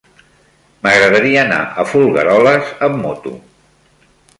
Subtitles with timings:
[0.87, 3.41] M'agradaria anar a Folgueroles amb moto.